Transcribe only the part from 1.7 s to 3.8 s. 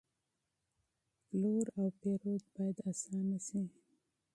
او پېرود باید آسانه شي.